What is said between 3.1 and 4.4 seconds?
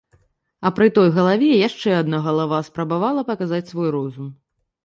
паказаць свой розум.